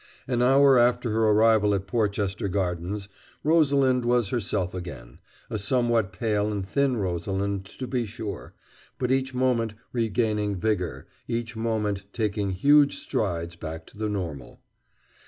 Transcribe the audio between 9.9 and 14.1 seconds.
regaining vigor, each moment taking huge strides back to the